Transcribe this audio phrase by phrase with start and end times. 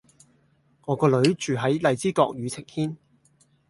[0.87, 2.95] 我個女住喺荔枝角宇晴軒